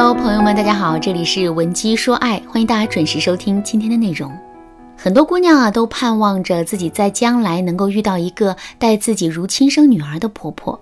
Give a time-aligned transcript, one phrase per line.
[0.00, 4.32] 朋友们，大家好，这里是文姬说爱，欢迎大家准时收听今天的内容。
[4.96, 10.80] 很多姑娘啊，都盼望着自己在将来能够遇到一个待自己如亲生女儿的婆婆，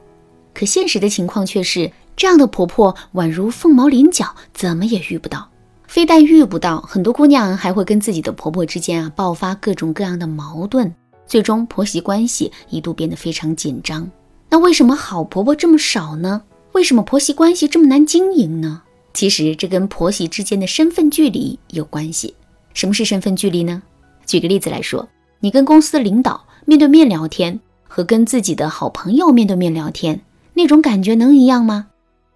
[0.54, 5.48] 可现实的情况却是，这样的婆婆宛如凤毛麟角，怎么也遇不到。
[5.89, 10.95] 非但遇不到，很多姑娘还会跟自己的婆婆之间啊爆发各种各样的矛盾，
[11.27, 14.09] 最终婆媳关系一度变得非常紧张。
[14.48, 16.41] 那为什么好婆婆这么少呢？
[16.73, 18.82] 为什么婆媳关系这么难经营呢？
[19.18, 22.36] 其实这跟婆媳之间的身份距离有关系。
[22.72, 23.82] 什么是身份距离呢？
[24.25, 25.09] 举个例子来说，
[25.40, 30.21] 你跟公司的领导面对面聊天，和跟自己的好朋友面对面聊天，
[30.54, 31.89] 那种感觉能一样吗？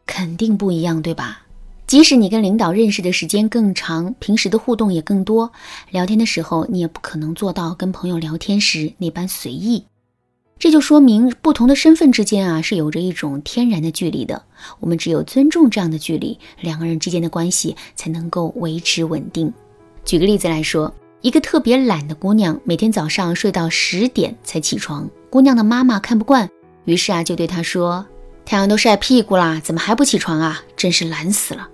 [0.07, 1.43] 肯定不一样，对吧？
[1.87, 5.53] 即使你跟领导认识的时间更长，平时的互动也更多，
[5.91, 9.85] 聊天的时候你也不可能做到跟朋友聊天时那般随意。
[10.62, 14.41] 这就说明不同的身份之间啊是有着一种天然的距离的。
[14.79, 19.53] 我们只有尊重这样的距离，两个人之间的关系才能够维持稳定。
[20.05, 26.48] 举个例子来说，一个特别懒的姑娘，每天早上睡到十点才起床，姑娘的妈妈看不惯，
[26.84, 28.06] 于是啊就对她说
[28.47, 30.62] ：“太阳都晒屁股啦，怎么还不起床啊？
[30.77, 31.69] 真是懒死了。”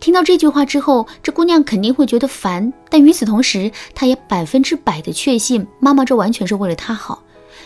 [0.00, 7.22] 听到这句话之后，这姑娘肯定会觉得烦，但与此同时，她也百分之百的确信妈妈这完全是为了她好。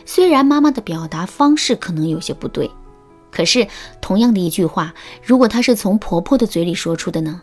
[0.07, 2.71] 虽然妈妈的表达方式可能有些不对，
[3.31, 3.67] 可是
[4.01, 7.43] 同样的一句话，如果她是从婆婆的嘴里说出的呢，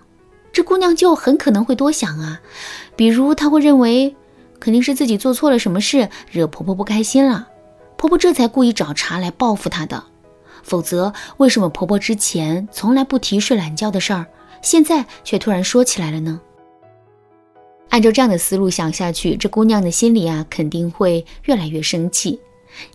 [0.52, 2.42] 这姑娘就很可能会多想啊。
[2.96, 4.16] 比如她会认为，
[4.60, 7.50] 肯定是自己做错了什么事，惹婆婆不开心了，
[7.98, 10.04] 婆婆这才故意找茬来报复她的。
[10.64, 14.26] 否则，为什么婆婆之前从来不提睡懒觉的事儿？
[14.62, 16.40] 现在却突然说起来了呢？
[17.90, 22.40] 按照这样的思路想下去，这姑娘的心里啊肯定会越来越生气，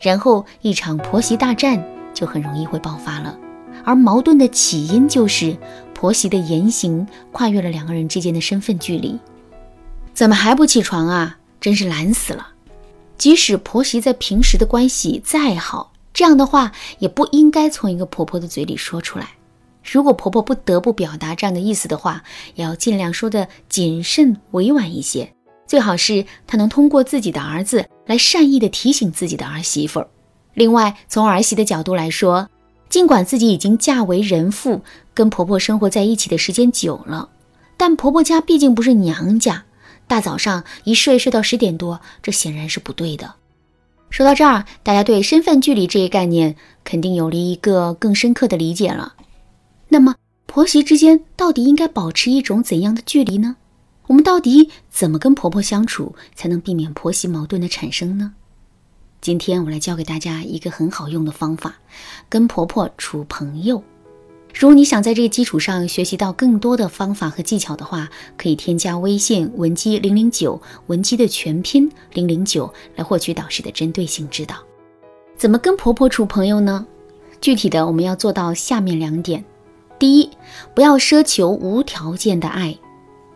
[0.01, 1.85] 然后一场婆媳大战
[2.15, 3.39] 就很容易会爆发了。
[3.85, 5.57] 而矛盾的起因就是
[5.95, 9.19] 婆媳的言行跨越了两个人之间的身份距离。
[10.13, 11.39] 怎么还不起床啊？
[11.61, 12.49] 真是懒死了！
[13.17, 19.31] 即使婆媳在平时的关系再好，这样的话也不应该从一个婆婆的嘴里说出来。
[19.83, 22.23] 如果婆婆不得不表达这样的意思的话，
[22.55, 25.33] 也要尽量说的谨慎委婉一些。
[25.69, 30.09] 最好是她能通过自己的儿子来善意的提醒自己的儿媳妇儿。
[30.55, 32.49] 另外，从儿媳的角度来说，
[32.89, 34.81] 尽管自己已经嫁为人妇，
[35.15, 37.29] 跟婆婆生活在一起的时间久了，
[37.77, 39.65] 但婆婆家毕竟不是娘家，
[40.07, 43.35] 大早上一睡睡到十点多，这显然是不对的。
[44.11, 49.13] 说到这儿，大家对身份距离这一概念肯定有了一个更深刻的理解了。
[49.91, 50.15] 那么
[50.47, 53.57] 婆媳之间到底应该保持一种怎样的距离呢？
[54.09, 58.33] 我们到底怎么跟婆婆相处才能避免婆媳矛盾的产生呢？
[59.21, 61.75] 今天我来教给大家一个很好用的方法，
[62.29, 63.83] 跟婆婆处朋友。
[64.55, 68.09] 如果你想在这个基础上学习到更多的方法和技巧的话，
[68.39, 74.57] 可以添加微信文姬零零九，文姬的全拼零零九，来获取导师的针对性指导。
[75.37, 76.87] 怎么跟婆婆处朋友呢？
[77.43, 79.45] 具体的我们要做到下面两点。
[79.99, 80.31] 第一，
[80.75, 82.75] 不要奢求无条件的爱。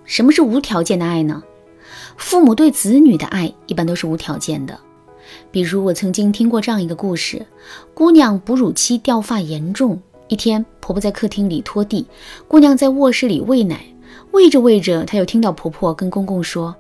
[0.04, 1.42] 什么是无条件的爱呢？
[2.16, 4.78] 父母对子女的爱一般都是无条件的。
[5.50, 7.44] 比如，我曾经听过这样一个故事：
[7.94, 12.06] 姑娘哺乳期掉发严重，一天婆婆在客厅里拖地，
[12.46, 13.84] 姑娘在卧室里喂奶，
[14.32, 16.74] 喂着喂着，她又听到婆婆跟公公说：“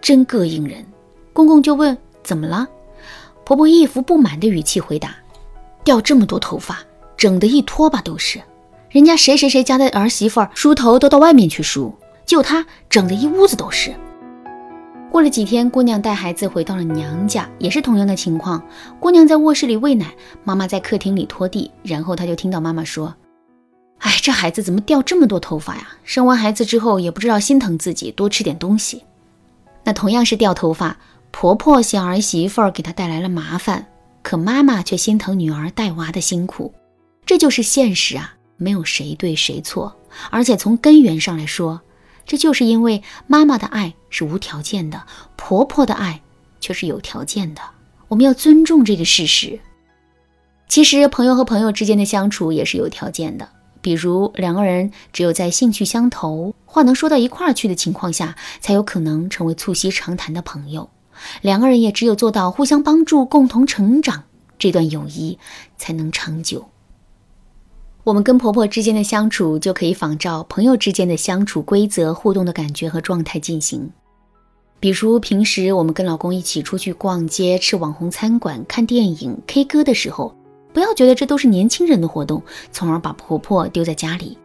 [0.00, 0.84] 真膈应人。”
[1.32, 2.66] 公公就问：“怎么了？”
[3.44, 5.14] 婆婆一副不满的语气回答
[5.84, 6.80] ：“掉这么多头发，
[7.16, 8.40] 整的一拖把都是。”
[8.90, 11.94] 人家谁谁谁家的儿媳妇梳头都到外面去梳，
[12.26, 13.94] 就她整的一屋子都是。
[15.10, 18.62] 过了几天，姑娘带孩子回到了娘家，也是同样的情况。
[19.00, 20.14] 姑娘在卧室里喂奶，
[20.44, 23.14] 妈妈在客厅里拖地，然后她就听到妈妈说
[24.00, 25.88] ：“哎，这孩子怎么掉这么多头发呀？
[26.02, 29.04] 生完孩子之后也不知道心疼自己，多吃点东西。”
[29.84, 30.98] 那同样是掉头发，
[31.30, 33.86] 婆婆嫌儿媳妇儿给她带来了麻烦，
[34.22, 36.74] 可妈妈却心疼女儿带娃的辛苦，
[37.24, 38.34] 这就是现实啊。
[38.58, 39.96] 没有谁对谁错，
[40.30, 41.80] 而且从根源上来说，
[42.26, 45.06] 这就是因为妈妈的爱是无条件的，
[45.36, 46.20] 婆婆的爱
[46.60, 47.62] 却是有条件的。
[48.08, 49.60] 我们要尊重这个事实。
[50.68, 53.48] 其实，朋友和朋友之间的相处也是有条件的，
[53.80, 60.90] 比如两个人只有在兴趣相投、话能说到一块儿去的情况下，才有可能成为促膝长谈的朋友。
[61.40, 64.24] 两个人也只有做到互相帮助、共同成长，
[64.58, 65.38] 这段友谊
[65.78, 66.68] 才能长久。
[68.06, 73.90] 我们跟婆婆之间的相处，就可以仿照朋友之间的相处规则、互动的感觉和状态进行。
[74.78, 80.32] 比如平时我们跟老公一起出去逛街、吃网红餐馆、看电影、K 歌的时候，
[80.72, 84.38] 不要觉得这都是年轻人的活动，从而把婆婆丢在家里。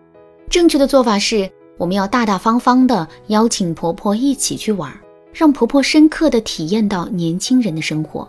[0.50, 1.48] 正确的做法是，
[1.78, 4.92] 我们要大大方方的邀请婆婆一起去玩，
[5.32, 8.28] 让婆婆深刻的体验到年轻人的生活。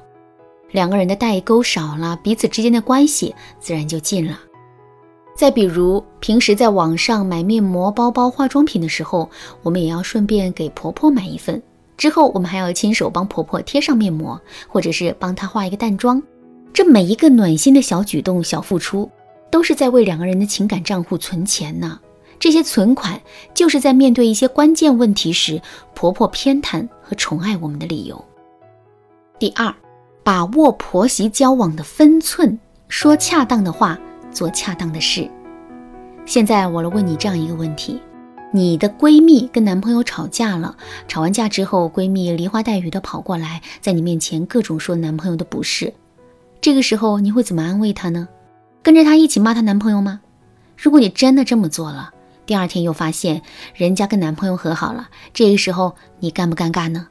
[0.72, 4.38] 两个人的代沟少了，彼此之间的关系自然就近了。
[5.34, 9.28] 再比如，平时在网上买面膜、包包、化妆品的时候，
[9.62, 11.60] 我们也要顺便给婆婆买一份。
[11.96, 16.22] 之后，我们还要亲手帮婆婆贴上面膜，或者是帮她化一个淡妆。
[16.72, 19.10] 这每一个暖心的小举动、小付出，
[19.50, 21.98] 都是在为两个人的情感账户存钱呢。
[22.38, 23.20] 这些存款，
[23.54, 25.60] 就是在面对一些关键问题时，
[25.94, 28.24] 婆婆偏袒和宠爱我们的理由。
[29.38, 29.72] 第二，
[30.22, 32.58] 把握婆媳交往的分寸，
[32.88, 33.98] 说恰当的话。
[34.32, 35.30] 做恰当的事。
[36.24, 38.00] 现在我来问你这样一个问题：
[38.52, 40.76] 你的闺蜜跟男朋友吵架了，
[41.06, 45.92] 吵完架之后，闺蜜梨花带雨的跑过来，在你面前各种说男朋友的不是。
[46.60, 48.28] 这个时候你会怎么安慰她呢？
[48.82, 50.20] 跟着她一起骂她男朋友吗？
[50.76, 52.10] 如果你真的这么做了，
[52.46, 53.42] 第二天又发现
[53.74, 57.08] 人家跟男朋友和好了，这个时候你尴不尴尬呢？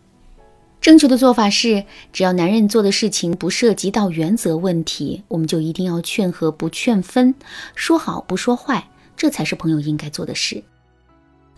[0.82, 7.36] 正确的做法是，只要男人做的事情不涉及到原则问题，我们就一定要劝和不劝分，
[7.76, 10.64] 说好不说坏，这才是朋友应该做的事。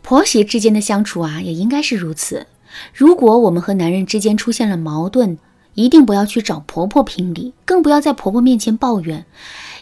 [0.01, 2.45] 婆媳之间的相处啊，也应该是如此。
[2.93, 5.37] 如果我们和男人之间出现了矛盾，
[5.73, 9.25] 一定不要去找婆婆评理，更不要在婆婆面前抱怨，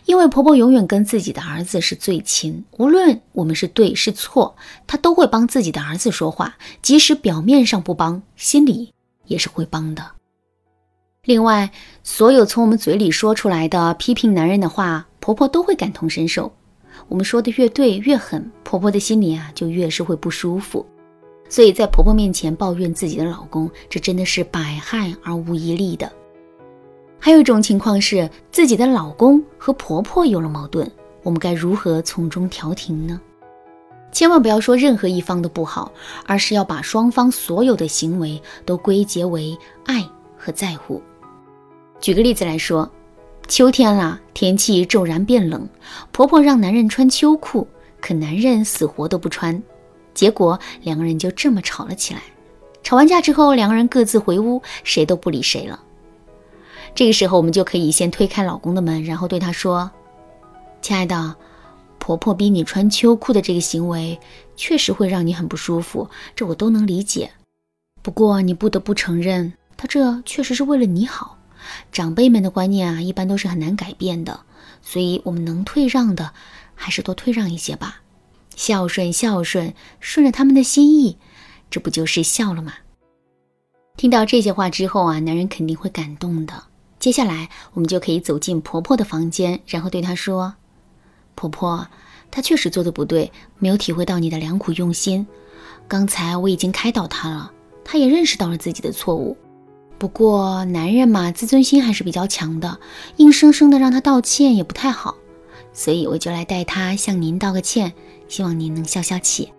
[0.05, 4.55] 因为婆婆永远跟自己的儿子是最亲，无论我们是对是错，
[4.85, 8.93] 她都会帮自己的儿子说话，即使表面上不帮，心里。
[9.31, 10.03] 也是会帮的。
[11.23, 11.71] 另外，
[12.03, 16.51] 所有从我们嘴里说出来的批评男人的话，婆婆都会感同身受。
[17.07, 20.85] 我们说的越对越狠，婆婆的心里啊就越是会不舒服。
[21.47, 26.11] 所以在婆婆面前抱怨自己的老公，这真的是百害而无一利的。
[27.19, 30.89] 还有一种情况是，自己的老公和婆婆有了矛盾，
[31.23, 33.21] 我们该如何从中调停呢？
[34.11, 35.91] 千万不要说任何一方的不好，
[36.25, 41.01] 而是要把双方所有的行为都归结为爱和在乎。
[41.99, 42.89] 举个例子来说，
[43.47, 45.67] 秋天了，天气骤然变冷，
[46.11, 47.67] 婆婆让男人穿秋裤，
[47.99, 49.61] 可男人死活都不穿，
[50.13, 52.21] 结果两个人就这么吵了起来。
[52.83, 55.79] 吵完架之后，两个人各自回屋，谁都不理谁了。
[56.93, 59.89] 这个时候，我们就可以先推开老公的门，然后对他说
[60.81, 61.35] ：“亲爱的。”
[62.01, 64.19] 婆婆逼你穿秋裤的这个行为，
[64.55, 67.29] 确实会让你很不舒服，这我都能理解。
[68.01, 71.37] 不过你不得不承认，她这确实是为了你好。
[71.91, 74.41] 长辈们的观念啊，一般都是很难改变的，
[74.81, 76.33] 所以我们能退让的，
[76.73, 78.01] 还是多退让一些吧。
[78.55, 81.19] 孝顺孝顺，顺着他们的心意，
[81.69, 82.73] 这不就是孝了吗？
[83.95, 86.63] 听到这些话之后啊，男人肯定会感动的。
[86.97, 90.55] 接下来我们就可以走进婆婆的房间，然后对她说。
[91.35, 91.87] 婆婆，
[92.29, 95.25] 她确实做的不对，没有体会到你的良苦用心。
[95.87, 97.51] 刚才我已经开导她了，
[97.83, 99.37] 她也认识到了自己的错误。
[99.97, 102.79] 不过男人嘛，自尊心还是比较强的，
[103.17, 105.15] 硬生生的让他道歉也不太好，
[105.73, 107.93] 所以我就来代他向您道个歉，
[108.27, 109.53] 希望您能消消气。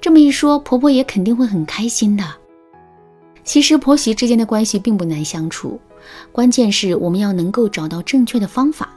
[0.00, 2.24] 这么一说，婆婆也肯定会很开心的。
[3.42, 5.80] 其实婆媳之间的关系并不难相处，
[6.30, 8.90] 关键是我们要能够找到正确的方法。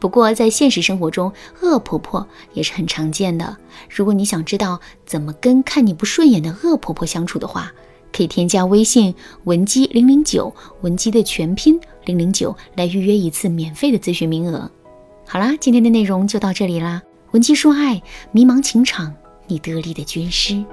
[0.00, 3.56] 不过，在现实生活中，恶婆婆也是很常见的。
[3.88, 7.72] 如果你想知道怎么跟看你不顺眼的恶婆婆相处的话，
[8.12, 9.14] 可以添加微信
[9.44, 14.70] 文姬零零九，文姬的全拼零零九，来预约一次免费的咨询名额。
[15.26, 17.02] 好啦，今天的内容就到这里啦。
[17.32, 18.00] 文姬说爱，
[18.32, 19.14] 迷茫情场，
[19.46, 20.64] 你得力的军师。